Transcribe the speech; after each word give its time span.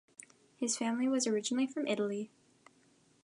His 0.57 0.77
family 0.79 1.07
was 1.07 1.27
originally 1.27 1.67
from 1.67 1.85
Italy. 1.85 2.31